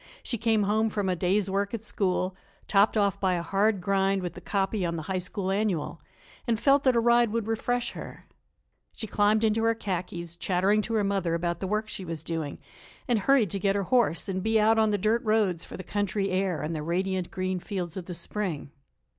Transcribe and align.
She 0.23 0.39
came 0.39 0.63
home 0.63 0.89
from 0.89 1.09
a 1.09 1.15
day's 1.15 1.47
work 1.47 1.75
at 1.75 1.83
school, 1.83 2.35
topped 2.67 2.97
off 2.97 3.19
by 3.19 3.33
a 3.33 3.43
hard 3.43 3.79
grind 3.81 4.23
with 4.23 4.33
the 4.33 4.41
copy 4.41 4.83
on 4.83 4.95
the 4.95 5.03
High 5.03 5.19
School 5.19 5.51
Annual, 5.51 6.01
and 6.47 6.59
felt 6.59 6.83
that 6.85 6.95
a 6.95 6.99
ride 6.99 7.31
would 7.31 7.45
refresh 7.47 7.91
her. 7.91 8.25
She 8.93 9.05
climbed 9.05 9.43
into 9.43 9.61
her 9.63 9.75
khakis, 9.75 10.37
chattering 10.37 10.81
to 10.85 10.95
her 10.95 11.03
mother 11.03 11.35
about 11.35 11.59
the 11.59 11.67
work 11.67 11.87
she 11.87 12.03
was 12.03 12.23
doing, 12.23 12.57
and 13.07 13.19
hurried 13.19 13.51
to 13.51 13.59
get 13.59 13.75
her 13.75 13.83
horse 13.83 14.27
and 14.27 14.41
be 14.41 14.59
out 14.59 14.79
on 14.79 14.89
the 14.89 14.97
dirt 14.97 15.23
roads 15.23 15.65
for 15.65 15.77
the 15.77 15.83
country 15.83 16.31
air 16.31 16.63
and 16.63 16.75
the 16.75 16.81
radiant 16.81 17.29
green 17.29 17.59
fields 17.59 17.95
of 17.95 18.07
the 18.07 18.15
spring. 18.15 18.71